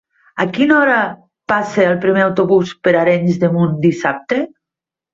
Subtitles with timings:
[0.45, 0.95] A quina hora
[1.53, 4.45] passa el primer autobús per Arenys de Munt dissabte?